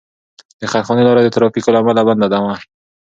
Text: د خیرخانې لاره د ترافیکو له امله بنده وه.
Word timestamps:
د 0.59 0.61
خیرخانې 0.71 1.03
لاره 1.07 1.21
د 1.23 1.29
ترافیکو 1.35 1.73
له 1.73 1.79
امله 1.81 2.01
بنده 2.07 2.37
وه. 2.43 2.53